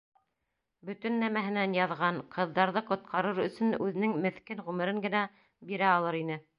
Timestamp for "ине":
6.27-6.45